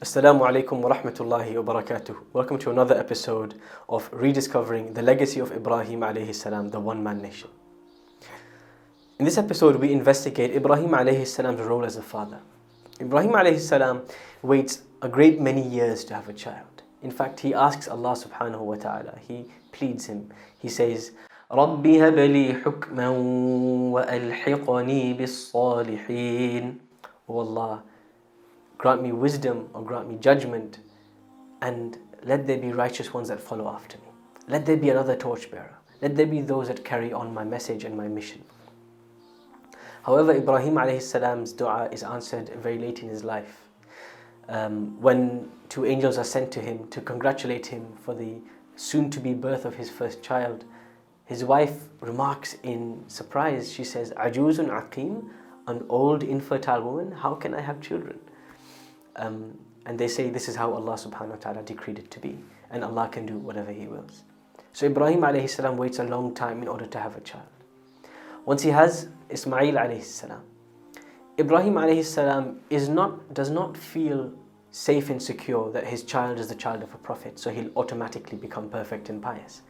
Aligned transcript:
Assalamu 0.00 0.40
alaikum 0.40 0.80
wa 0.80 0.94
rahmatullahi 0.94 1.62
wa 1.62 1.74
barakatuh. 1.74 2.16
Welcome 2.32 2.58
to 2.58 2.70
another 2.70 2.96
episode 2.98 3.54
of 3.88 4.08
rediscovering 4.12 4.92
the 4.94 5.02
legacy 5.02 5.40
of 5.40 5.50
Ibrahim 5.52 6.00
alayhi 6.00 6.34
salam, 6.34 6.70
the 6.70 6.80
one 6.80 7.02
man 7.02 7.22
nation. 7.22 7.50
In 9.18 9.24
this 9.24 9.38
episode, 9.38 9.76
we 9.76 9.92
investigate 9.92 10.54
Ibrahim 10.54 10.90
alayhi 10.90 11.26
salam's 11.26 11.60
role 11.62 11.84
as 11.84 11.96
a 11.96 12.02
father. 12.02 12.40
Ibrahim 13.00 13.32
alayhi 13.32 13.58
salam 13.58 14.02
waits 14.42 14.82
a 15.02 15.08
great 15.08 15.40
many 15.40 15.66
years 15.66 16.04
to 16.04 16.14
have 16.14 16.28
a 16.28 16.32
child. 16.32 16.82
In 17.02 17.10
fact, 17.10 17.40
he 17.40 17.54
asks 17.54 17.88
Allah 17.88 18.12
subhanahu 18.12 18.60
wa 18.60 18.76
ta'ala, 18.76 19.18
he 19.28 19.46
pleads 19.72 20.06
him. 20.06 20.30
He 20.58 20.68
says, 20.68 21.12
رب 21.52 21.86
هب 21.86 22.18
لي 22.18 22.62
حكما 22.64 23.08
وألحقني 23.92 25.14
بالصالحين. 25.18 26.78
O 27.28 27.38
Allah, 27.38 27.82
grant 28.79 29.03
me 29.03 29.11
wisdom 29.11 29.69
or 29.73 29.83
grant 29.83 30.09
me 30.09 30.15
judgment, 30.15 30.79
and 31.61 31.99
let 32.23 32.47
there 32.47 32.57
be 32.57 32.71
righteous 32.71 33.13
ones 33.13 33.27
that 33.27 33.39
follow 33.39 33.67
after 33.67 33.97
me. 33.97 34.05
Let 34.47 34.65
there 34.65 34.77
be 34.77 34.89
another 34.89 35.15
torchbearer. 35.15 35.77
Let 36.01 36.15
there 36.15 36.25
be 36.25 36.41
those 36.41 36.69
that 36.69 36.83
carry 36.83 37.11
on 37.13 37.33
my 37.33 37.43
message 37.43 37.83
and 37.83 37.95
my 37.95 38.07
mission. 38.07 38.41
However, 40.03 40.31
Ibrahim 40.33 40.99
salam's 41.01 41.51
dua 41.51 41.89
is 41.91 42.03
answered 42.03 42.49
very 42.55 42.79
late 42.79 43.03
in 43.03 43.09
his 43.09 43.23
life. 43.23 43.67
Um, 44.47 44.99
when 45.01 45.51
two 45.67 45.85
angels 45.85 46.17
are 46.17 46.23
sent 46.23 46.49
to 46.53 46.61
him 46.61 46.87
to 46.87 47.01
congratulate 47.01 47.67
him 47.67 47.85
for 48.01 48.15
the 48.15 48.37
soon 48.77 49.09
to 49.11 49.19
be 49.19 49.33
birth 49.33 49.65
of 49.65 49.75
his 49.75 49.89
first 49.89 50.23
child, 50.23 50.63
his 51.25 51.43
wife 51.43 51.89
remarks 51.99 52.55
in 52.63 53.03
surprise, 53.07 53.71
she 53.71 53.83
says, 53.83 54.11
Ajuzun 54.13 54.69
Aqim, 54.69 55.29
an 55.67 55.85
old 55.89 56.23
infertile 56.23 56.81
woman, 56.81 57.11
how 57.11 57.35
can 57.35 57.53
I 57.53 57.61
have 57.61 57.81
children? 57.81 58.17
Um, 59.19 59.57
and 59.85 59.97
they 59.97 60.07
say 60.07 60.29
this 60.29 60.49
is 60.49 60.55
how 60.55 60.73
Allah 60.73 60.93
subhanahu 60.93 61.29
wa 61.29 61.35
ta'ala 61.35 61.63
decreed 61.63 61.99
it 61.99 62.09
to 62.11 62.19
be. 62.19 62.39
And 62.71 62.83
Allah 62.83 63.09
can 63.11 63.25
do 63.25 63.37
whatever 63.37 63.71
He 63.71 63.87
wills. 63.87 64.23
So 64.73 64.85
Ibrahim 64.85 65.21
alayhi 65.21 65.49
salam 65.49 65.77
waits 65.77 65.99
a 65.99 66.03
long 66.03 66.33
time 66.33 66.61
in 66.61 66.67
order 66.67 66.85
to 66.85 66.99
have 66.99 67.15
a 67.17 67.21
child. 67.21 67.47
Once 68.45 68.63
he 68.63 68.69
has 68.69 69.09
Ismail 69.29 69.75
alayhi 69.75 70.03
salam, 70.03 70.41
Ibrahim 71.39 71.73
alayhi 71.73 72.03
salam 72.03 72.59
is 72.69 72.89
not, 72.89 73.33
does 73.33 73.49
not 73.49 73.75
feel 73.75 74.31
safe 74.71 75.09
and 75.09 75.21
secure 75.21 75.71
that 75.71 75.87
his 75.87 76.03
child 76.03 76.39
is 76.39 76.47
the 76.47 76.55
child 76.55 76.83
of 76.83 76.93
a 76.93 76.97
prophet, 76.97 77.39
so 77.39 77.49
he'll 77.49 77.71
automatically 77.75 78.37
become 78.37 78.69
perfect 78.69 79.09
and 79.09 79.21
pious. 79.21 79.61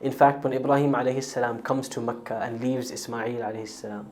In 0.00 0.12
fact, 0.12 0.44
when 0.44 0.52
Ibrahim 0.52 0.92
alayhi 0.92 1.22
salam 1.22 1.62
comes 1.62 1.88
to 1.90 2.00
Mecca 2.00 2.40
and 2.42 2.60
leaves 2.60 2.90
Ismail 2.90 3.40
alayhi 3.40 3.68
salam, 3.68 4.10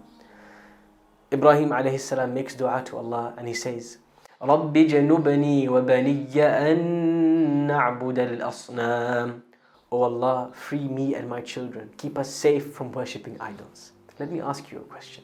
Ibrahim 1.32 1.70
alayhi 1.70 2.00
salam 2.00 2.34
makes 2.34 2.54
dua 2.54 2.82
to 2.86 2.96
Allah 2.96 3.34
and 3.36 3.48
he 3.48 3.54
says, 3.54 3.98
رب 4.41 4.73
جنبني 4.73 5.69
وبني 5.69 6.43
أن 6.43 7.67
نعبد 7.67 8.19
الأصنام 8.19 9.41
O 9.89 10.03
Allah, 10.03 10.51
free 10.53 10.87
me 10.87 11.15
and 11.15 11.29
my 11.29 11.39
children. 11.39 11.89
Keep 11.97 12.17
us 12.17 12.29
safe 12.29 12.73
from 12.73 12.91
worshipping 12.91 13.39
idols. 13.39 13.93
Let 14.19 14.29
me 14.29 14.41
ask 14.41 14.69
you 14.69 14.79
a 14.79 14.81
question. 14.81 15.23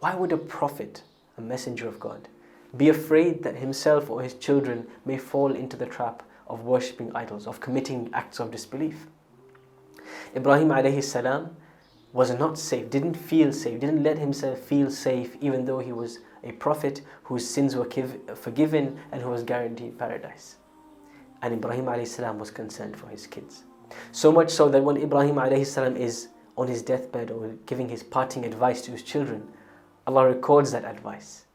Why 0.00 0.14
would 0.14 0.32
a 0.32 0.36
prophet, 0.36 1.02
a 1.38 1.40
messenger 1.40 1.88
of 1.88 1.98
God, 1.98 2.28
be 2.76 2.90
afraid 2.90 3.42
that 3.42 3.56
himself 3.56 4.10
or 4.10 4.22
his 4.22 4.34
children 4.34 4.86
may 5.06 5.16
fall 5.16 5.54
into 5.54 5.76
the 5.76 5.86
trap 5.86 6.22
of 6.46 6.64
worshipping 6.64 7.10
idols, 7.14 7.46
of 7.46 7.60
committing 7.60 8.10
acts 8.12 8.38
of 8.38 8.50
disbelief? 8.50 9.06
Ibrahim 10.36 10.68
alayhi 10.68 11.02
salam 11.02 11.56
was 12.12 12.30
not 12.32 12.58
safe, 12.58 12.90
didn't 12.90 13.14
feel 13.14 13.52
safe, 13.52 13.80
didn't 13.80 14.02
let 14.02 14.18
himself 14.18 14.58
feel 14.58 14.90
safe, 14.90 15.36
even 15.40 15.64
though 15.64 15.78
he 15.78 15.92
was 15.92 16.18
a 16.44 16.52
prophet 16.52 17.02
whose 17.24 17.48
sins 17.48 17.76
were 17.76 17.88
forgiven 18.34 18.98
and 19.12 19.22
who 19.22 19.30
was 19.30 19.42
guaranteed 19.42 19.98
paradise. 19.98 20.56
And 21.42 21.54
Ibrahim 21.54 21.86
alayhi 21.86 22.38
was 22.38 22.50
concerned 22.50 22.96
for 22.96 23.08
his 23.08 23.26
kids. 23.26 23.64
So 24.12 24.30
much 24.30 24.50
so 24.50 24.68
that 24.68 24.82
when 24.82 24.96
Ibrahim 24.96 25.36
alayhi 25.36 25.96
is 25.96 26.28
on 26.56 26.68
his 26.68 26.82
deathbed 26.82 27.30
or 27.30 27.54
giving 27.66 27.88
his 27.88 28.02
parting 28.02 28.44
advice 28.44 28.82
to 28.82 28.90
his 28.90 29.02
children, 29.02 29.48
Allah 30.06 30.26
records 30.26 30.72
that 30.72 30.84
advice. 30.84 31.46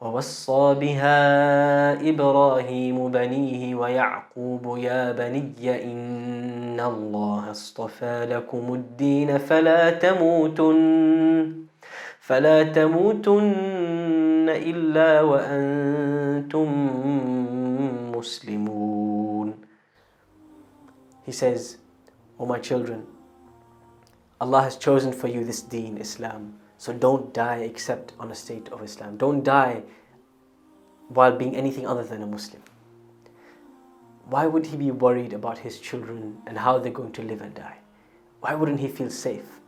ووصى 0.00 0.74
بها 0.80 2.08
إبراهيم 2.08 3.10
بنيه 3.10 3.74
ويعقوب 3.74 4.78
يا 4.78 5.12
بني 5.12 5.82
إن 5.84 6.80
الله 6.80 7.50
اصطفى 7.50 8.26
لكم 8.30 8.74
الدين 8.74 9.38
فلا 9.38 9.90
تموتن 9.90 11.64
فلا 12.20 12.62
تموتن 12.62 13.54
إلا 14.48 15.22
وأنتم 15.22 16.68
مسلمون 18.16 19.54
He 21.24 21.32
says, 21.32 21.78
O 22.38 22.42
oh 22.44 22.46
my 22.46 22.58
children, 22.58 23.06
Allah 24.40 24.62
has 24.62 24.76
chosen 24.76 25.12
for 25.12 25.28
you 25.28 25.42
this 25.42 25.62
deen, 25.62 25.96
Islam. 25.96 26.58
So 26.76 26.92
don't 26.92 27.32
die 27.32 27.58
except 27.58 28.12
on 28.20 28.30
a 28.30 28.34
state 28.34 28.68
of 28.68 28.82
Islam. 28.82 29.16
Don't 29.16 29.42
die 29.42 29.84
while 31.08 31.36
being 31.36 31.56
anything 31.56 31.86
other 31.86 32.04
than 32.04 32.22
a 32.22 32.26
Muslim. 32.26 32.62
Why 34.26 34.46
would 34.46 34.66
he 34.66 34.76
be 34.76 34.90
worried 34.90 35.32
about 35.32 35.58
his 35.58 35.78
children 35.78 36.42
and 36.46 36.58
how 36.58 36.78
they're 36.78 36.92
going 36.92 37.12
to 37.12 37.22
live 37.22 37.40
and 37.40 37.54
die? 37.54 37.78
Why 38.40 38.54
wouldn't 38.54 38.80
he 38.80 38.88
feel 38.88 39.10
safe? 39.10 39.60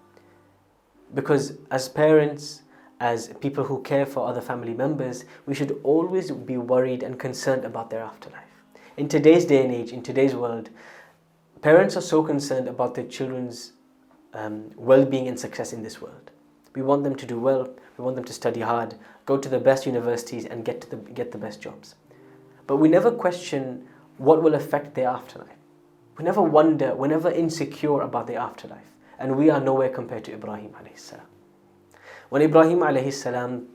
Because 1.15 1.59
as 1.71 1.89
parents, 1.89 2.63
as 3.02 3.30
people 3.40 3.64
who 3.64 3.82
care 3.82 4.06
for 4.06 4.28
other 4.28 4.42
family 4.42 4.76
members, 4.76 5.26
we 5.48 5.56
should 5.56 5.80
always 5.82 6.30
be 6.30 6.56
worried 6.56 7.02
and 7.02 7.18
concerned 7.18 7.66
about 7.66 7.90
their 7.90 8.02
afterlife. 8.02 8.44
In 8.96 9.10
today's 9.10 9.44
day 9.44 9.64
and 9.66 9.74
age, 9.74 9.92
in 9.92 10.04
today's 10.04 10.36
world, 10.36 10.70
parents 11.64 11.98
are 11.98 12.02
so 12.02 12.22
concerned 12.22 12.68
about 12.68 12.94
their 12.94 13.08
children's 13.08 13.72
um, 14.34 14.70
well 14.76 15.04
being 15.04 15.28
and 15.28 15.40
success 15.40 15.74
in 15.74 15.82
this 15.82 16.00
world. 16.00 16.30
We 16.76 16.84
want 16.84 17.04
them 17.04 17.16
to 17.16 17.26
do 17.26 17.40
well, 17.40 17.74
we 17.98 18.04
want 18.04 18.18
them 18.18 18.26
to 18.26 18.34
study 18.34 18.62
hard, 18.62 18.94
go 19.26 19.36
to 19.36 19.50
the 19.50 19.60
best 19.60 19.88
universities, 19.88 20.46
and 20.46 20.64
get, 20.64 20.82
the, 20.92 20.98
get 20.98 21.32
the 21.32 21.40
best 21.40 21.60
jobs. 21.60 21.96
But 22.68 22.78
we 22.78 22.88
never 22.88 23.10
question 23.10 23.88
what 24.20 24.44
will 24.44 24.54
affect 24.54 24.94
their 24.94 25.08
afterlife. 25.08 25.50
We 26.20 26.24
never 26.24 26.44
wonder, 26.44 26.94
we're 26.94 27.08
never 27.08 27.32
insecure 27.32 28.02
about 28.02 28.28
their 28.28 28.40
afterlife. 28.40 28.92
And 29.18 29.38
we 29.38 29.50
are 29.50 29.60
nowhere 29.60 29.90
compared 29.90 30.24
to 30.26 30.34
Ibrahim 30.34 30.76
salam. 30.96 31.26
When 32.31 32.43
Ibrahim 32.43 32.83
salam 33.13 33.69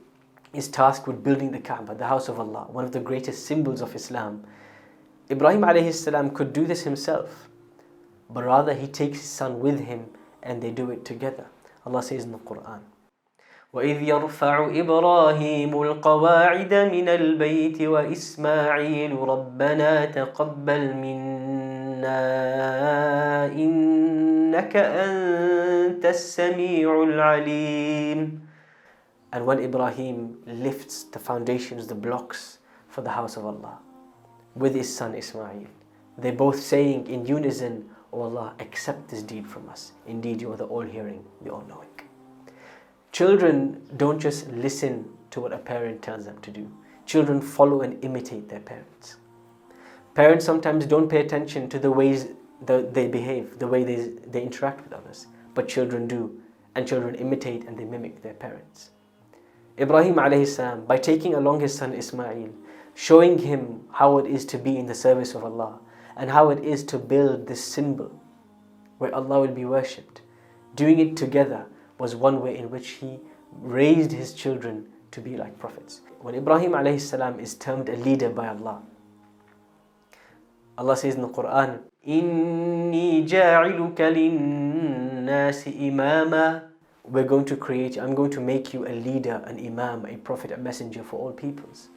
is 0.52 0.68
tasked 0.68 1.06
with 1.06 1.24
building 1.24 1.52
the 1.52 1.60
Kaaba, 1.60 1.94
the 1.94 2.06
house 2.06 2.28
of 2.28 2.38
Allah, 2.38 2.66
one 2.70 2.84
of 2.84 2.92
the 2.92 3.00
greatest 3.00 3.46
symbols 3.46 3.80
of 3.80 3.94
Islam, 3.94 4.44
Ibrahim 5.30 5.92
salam 5.92 6.30
could 6.30 6.52
do 6.52 6.66
this 6.66 6.82
himself, 6.82 7.48
but 8.28 8.44
rather 8.44 8.74
he 8.74 8.86
takes 8.86 9.20
his 9.20 9.30
son 9.30 9.60
with 9.60 9.80
him 9.80 10.06
and 10.42 10.62
they 10.62 10.70
do 10.70 10.90
it 10.90 11.04
together. 11.04 11.46
Allah 11.86 12.02
says 12.02 12.24
in 12.24 12.32
the 12.32 12.38
Quran, 12.38 12.80
وإذ 13.72 14.02
يرفع 14.02 14.68
إبراهيم 14.80 15.82
القواعد 15.82 16.74
من 16.74 17.08
البيت 17.08 17.82
وإسماعيل 17.82 19.12
ربنا 19.18 20.04
تقبل 20.04 20.94
منا 20.96 22.22
إنك 23.46 24.76
أنت 24.76 26.04
السميع 26.06 27.02
العليم 27.02 28.45
and 29.37 29.45
when 29.45 29.59
Ibrahim 29.59 30.39
lifts 30.47 31.03
the 31.03 31.19
foundations, 31.19 31.85
the 31.85 31.93
blocks 31.93 32.57
for 32.87 33.01
the 33.01 33.11
house 33.11 33.37
of 33.37 33.45
Allah 33.45 33.77
with 34.55 34.73
his 34.73 34.91
son 34.91 35.13
Ismail, 35.13 35.67
they're 36.17 36.31
both 36.31 36.59
saying 36.59 37.05
in 37.05 37.23
unison, 37.23 37.87
O 38.11 38.21
Allah, 38.21 38.55
accept 38.57 39.09
this 39.09 39.21
deed 39.21 39.47
from 39.47 39.69
us. 39.69 39.91
Indeed, 40.07 40.41
you 40.41 40.51
are 40.51 40.57
the 40.57 40.65
all 40.65 40.81
hearing, 40.81 41.23
the 41.43 41.51
all 41.51 41.63
knowing. 41.69 42.01
Children 43.11 43.79
don't 43.95 44.17
just 44.17 44.47
listen 44.47 45.07
to 45.29 45.39
what 45.41 45.53
a 45.53 45.59
parent 45.59 46.01
tells 46.01 46.25
them 46.25 46.41
to 46.41 46.49
do, 46.49 46.71
children 47.05 47.39
follow 47.39 47.81
and 47.81 48.03
imitate 48.03 48.49
their 48.49 48.61
parents. 48.61 49.17
Parents 50.15 50.43
sometimes 50.45 50.87
don't 50.87 51.09
pay 51.09 51.21
attention 51.21 51.69
to 51.69 51.77
the 51.77 51.91
ways 51.91 52.29
that 52.65 52.95
they 52.95 53.07
behave, 53.07 53.59
the 53.59 53.67
way 53.67 53.83
they, 53.83 54.13
they 54.25 54.41
interact 54.41 54.83
with 54.83 54.93
others, 54.93 55.27
but 55.53 55.67
children 55.67 56.07
do, 56.07 56.41
and 56.73 56.87
children 56.87 57.13
imitate 57.13 57.65
and 57.65 57.77
they 57.77 57.85
mimic 57.85 58.23
their 58.23 58.33
parents. 58.33 58.89
Ibrahim 59.78 60.14
alayhi 60.16 60.46
salam, 60.46 60.84
by 60.84 60.96
taking 60.98 61.34
along 61.34 61.60
his 61.60 61.74
son 61.74 61.92
Ismail, 61.94 62.50
showing 62.94 63.38
him 63.38 63.84
how 63.90 64.18
it 64.18 64.26
is 64.26 64.44
to 64.46 64.58
be 64.58 64.76
in 64.76 64.86
the 64.86 64.94
service 64.94 65.34
of 65.34 65.44
Allah, 65.44 65.80
and 66.16 66.30
how 66.30 66.50
it 66.50 66.62
is 66.62 66.84
to 66.84 66.98
build 66.98 67.46
this 67.46 67.64
symbol 67.64 68.10
where 68.98 69.14
Allah 69.14 69.40
will 69.40 69.54
be 69.54 69.64
worshipped. 69.64 70.20
Doing 70.74 70.98
it 71.00 71.16
together 71.16 71.66
was 71.98 72.14
one 72.14 72.40
way 72.40 72.56
in 72.56 72.70
which 72.70 72.90
he 73.00 73.18
raised 73.50 74.12
his 74.12 74.32
children 74.32 74.88
to 75.10 75.20
be 75.20 75.36
like 75.36 75.58
prophets. 75.58 76.00
When 76.20 76.34
Ibrahim 76.34 76.72
alayhi 76.72 77.00
salam 77.00 77.40
is 77.40 77.54
termed 77.54 77.88
a 77.88 77.96
leader 77.96 78.30
by 78.30 78.48
Allah, 78.48 78.82
Allah 80.78 80.96
says 80.96 81.14
in 81.16 81.22
the 81.22 81.28
Quran, 81.28 81.80
إِنِّي 82.06 83.28
جَاعِلُكَ 83.28 83.96
لِلنَّاسِ 83.96 85.68
إِمَامًا 85.68 86.62
We're 87.06 87.24
going 87.24 87.44
to 87.46 87.56
create 87.56 87.96
you, 87.96 88.02
I'm 88.02 88.14
going 88.14 88.30
to 88.30 88.40
make 88.40 88.72
you 88.72 88.86
a 88.86 88.94
leader, 88.94 89.42
an 89.46 89.58
imam, 89.58 90.06
a 90.06 90.16
prophet, 90.16 90.52
a 90.52 90.56
messenger 90.56 91.02
for 91.02 91.18
all 91.18 91.32
peoples. 91.32 91.88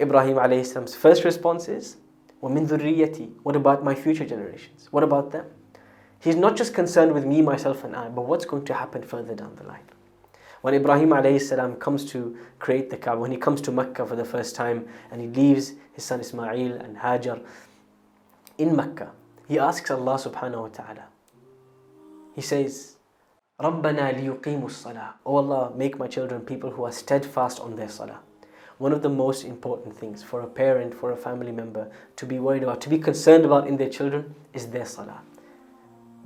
Ibrahim 0.00 0.36
alayhi 0.36 0.64
salam's 0.64 0.94
first 0.94 1.24
response 1.24 1.68
is, 1.68 1.96
وَمِن 2.42 2.66
ذُرِّيَّتِي 2.68 3.32
What 3.42 3.56
about 3.56 3.84
my 3.84 3.94
future 3.94 4.24
generations? 4.24 4.88
What 4.90 5.02
about 5.02 5.32
them? 5.32 5.46
He's 6.20 6.36
not 6.36 6.56
just 6.56 6.74
concerned 6.74 7.12
with 7.12 7.24
me, 7.24 7.42
myself 7.42 7.84
and 7.84 7.94
I, 7.94 8.08
but 8.08 8.22
what's 8.22 8.44
going 8.44 8.64
to 8.66 8.74
happen 8.74 9.02
further 9.02 9.34
down 9.34 9.56
the 9.56 9.64
line. 9.64 9.84
When 10.62 10.74
Ibrahim 10.74 11.10
alayhi 11.10 11.40
salam 11.40 11.76
comes 11.76 12.04
to 12.12 12.36
create 12.58 12.90
the 12.90 12.96
Kaaba, 12.96 13.20
when 13.20 13.30
he 13.30 13.36
comes 13.36 13.60
to 13.62 13.70
Mecca 13.70 14.06
for 14.06 14.16
the 14.16 14.24
first 14.24 14.56
time 14.56 14.88
and 15.10 15.20
he 15.20 15.28
leaves 15.28 15.74
his 15.92 16.04
son 16.04 16.20
Ismail 16.20 16.72
and 16.72 16.96
Hajar 16.96 17.40
in 18.58 18.74
Mecca, 18.74 19.12
he 19.46 19.58
asks 19.58 19.90
Allah 19.90 20.14
subhanahu 20.14 20.62
wa 20.62 20.68
ta'ala. 20.68 21.04
He 22.34 22.40
says, 22.40 22.96
رَبَّنَا 23.60 24.20
لِيُقِيمُوا 24.20 24.64
الصَّلَاةِ 24.64 25.12
Oh 25.24 25.36
Allah, 25.36 25.72
make 25.74 25.98
my 25.98 26.06
children 26.06 26.42
people 26.42 26.70
who 26.70 26.84
are 26.84 26.92
steadfast 26.92 27.60
on 27.60 27.76
their 27.76 27.88
salah 27.88 28.20
one 28.78 28.92
of 28.92 29.02
the 29.02 29.08
most 29.08 29.44
important 29.44 29.96
things 29.96 30.22
for 30.22 30.42
a 30.42 30.46
parent, 30.46 30.94
for 30.94 31.12
a 31.12 31.16
family 31.16 31.52
member 31.52 31.90
to 32.16 32.26
be 32.26 32.38
worried 32.38 32.62
about, 32.62 32.80
to 32.82 32.88
be 32.88 32.98
concerned 32.98 33.44
about 33.44 33.66
in 33.66 33.76
their 33.76 33.88
children 33.88 34.34
is 34.52 34.66
their 34.66 34.84
salah. 34.84 35.22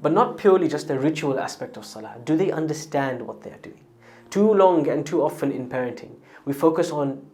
But 0.03 0.13
not 0.13 0.37
purely 0.37 0.67
just 0.67 0.89
the 0.89 0.99
ritual 0.99 1.39
aspect 1.39 1.77
of 1.77 1.85
salah. 1.87 2.17
Do 2.25 2.37
they 2.37 2.51
understand 2.51 3.23
what 3.23 3.43
they 3.43 3.51
are 3.51 3.59
doing? 3.59 3.85
Too 4.31 4.53
long 4.53 4.89
and 4.89 5.07
too 5.07 5.23
often 5.23 5.53
in 5.53 5.69
parenting, 5.69 6.17
we 6.45 6.53
focus 6.53 6.91
on 6.91 7.25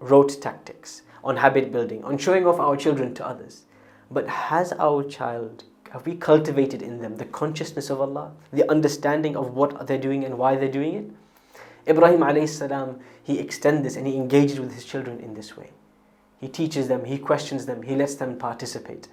rote 0.00 0.40
tactics, 0.40 1.02
on 1.22 1.36
habit 1.36 1.70
building, 1.70 2.02
on 2.02 2.18
showing 2.18 2.46
off 2.46 2.58
our 2.58 2.76
children 2.76 3.14
to 3.14 3.26
others. 3.26 3.64
But 4.10 4.28
has 4.28 4.72
our 4.72 5.04
child, 5.04 5.64
have 5.91 6.05
we 6.05 6.15
cultivated 6.15 6.81
in 6.81 7.01
them 7.01 7.17
the 7.17 7.25
consciousness 7.25 7.89
of 7.89 7.99
Allah, 8.01 8.31
the 8.53 8.69
understanding 8.69 9.35
of 9.35 9.53
what 9.55 9.87
they're 9.87 9.97
doing 9.97 10.23
and 10.23 10.37
why 10.37 10.55
they're 10.55 10.71
doing 10.71 10.93
it? 10.93 11.89
Ibrahim 11.89 12.19
alayhi 12.19 12.47
salam, 12.47 12.99
he 13.23 13.39
extends 13.39 13.83
this 13.83 13.95
and 13.95 14.05
he 14.05 14.15
engages 14.15 14.59
with 14.59 14.73
his 14.73 14.85
children 14.85 15.19
in 15.19 15.33
this 15.33 15.57
way. 15.57 15.71
He 16.39 16.47
teaches 16.47 16.87
them, 16.87 17.05
he 17.05 17.17
questions 17.17 17.65
them, 17.65 17.81
he 17.81 17.95
lets 17.95 18.15
them 18.15 18.37
participate. 18.37 19.09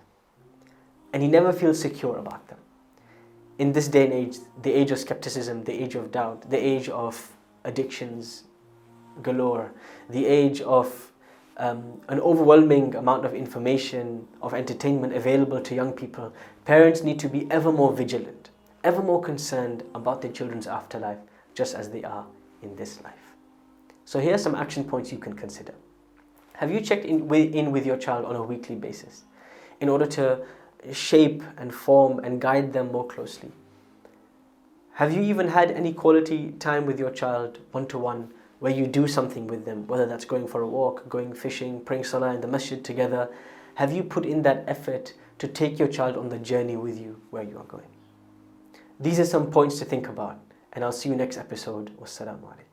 And 1.13 1.23
he 1.23 1.29
never 1.29 1.53
feels 1.53 1.81
secure 1.81 2.19
about 2.19 2.47
them. 2.49 2.59
In 3.59 3.73
this 3.73 3.89
day 3.89 4.05
and 4.05 4.13
age, 4.13 4.37
the 4.63 4.73
age 4.73 4.91
of 4.91 4.99
skepticism, 4.99 5.65
the 5.65 5.83
age 5.83 5.95
of 5.95 6.13
doubt, 6.13 6.51
the 6.51 6.59
age 6.59 6.91
of 6.91 7.33
addictions 7.65 8.45
galore, 9.23 9.73
the 10.11 10.27
age 10.27 10.61
of 10.61 11.13
um, 11.57 12.01
an 12.09 12.21
overwhelming 12.21 12.95
amount 12.95 13.25
of 13.25 13.35
information, 13.35 14.27
of 14.43 14.55
entertainment 14.55 15.15
available 15.15 15.61
to 15.61 15.75
young 15.75 15.93
people, 15.93 16.33
parents 16.65 17.03
need 17.03 17.19
to 17.21 17.29
be 17.29 17.51
ever 17.51 17.73
more 17.73 17.93
vigilant, 17.93 18.51
ever 18.85 19.03
more 19.03 19.23
concerned 19.23 19.83
about 19.95 20.23
their 20.23 20.33
children's 20.33 20.67
afterlife, 20.67 21.19
just 21.55 21.75
as 21.75 21.91
they 21.91 22.05
are 22.05 22.27
in 22.63 22.77
this 22.77 23.03
life. 23.03 23.35
So 24.05 24.21
here 24.21 24.35
are 24.35 24.39
some 24.39 24.55
action 24.55 24.85
points 24.85 25.11
you 25.11 25.19
can 25.19 25.35
consider. 25.35 25.75
Have 26.55 26.71
you 26.71 26.81
checked 26.81 27.05
in 27.05 27.29
with, 27.29 27.55
in 27.55 27.73
with 27.73 27.85
your 27.85 27.97
child 27.97 28.25
on 28.25 28.37
a 28.37 28.43
weekly 28.43 28.77
basis 28.77 29.25
in 29.81 29.89
order 29.89 30.07
to 30.07 30.45
shape 30.93 31.43
and 31.57 31.75
form 31.75 32.19
and 32.21 32.41
guide 32.41 32.73
them 32.73 32.93
more 32.93 33.07
closely? 33.07 33.51
Have 34.93 35.13
you 35.13 35.21
even 35.23 35.49
had 35.49 35.71
any 35.73 35.93
quality 35.93 36.53
time 36.53 36.87
with 36.87 36.99
your 36.99 37.11
child 37.11 37.59
one 37.73 37.87
to 37.89 37.99
one 37.99 38.33
where 38.59 38.73
you 38.73 38.87
do 38.87 39.07
something 39.07 39.47
with 39.47 39.65
them, 39.65 39.87
whether 39.87 40.07
that's 40.07 40.25
going 40.25 40.47
for 40.47 40.63
a 40.63 40.67
walk, 40.67 41.09
going 41.09 41.33
fishing, 41.35 41.81
praying 41.81 42.05
salah 42.05 42.35
in 42.35 42.41
the 42.41 42.49
masjid 42.49 42.85
together? 42.85 43.29
Have 43.75 43.93
you 43.93 44.03
put 44.03 44.25
in 44.25 44.43
that 44.43 44.65
effort 44.67 45.15
to 45.39 45.49
take 45.49 45.79
your 45.79 45.89
child 45.89 46.17
on 46.17 46.31
the 46.31 46.39
journey 46.39 46.77
with 46.77 46.99
you 46.99 47.21
where 47.31 47.43
you 47.43 47.59
are 47.59 47.65
going? 47.65 47.89
These 48.99 49.21
are 49.21 49.27
some 49.27 49.51
points 49.51 49.79
to 49.81 49.85
think 49.85 50.09
about 50.09 50.41
and 50.73 50.85
I'll 50.85 50.93
see 50.93 51.09
you 51.09 51.17
next 51.17 51.37
episode. 51.39 51.97
Wassalamu 51.99 52.43
alaikum. 52.43 52.66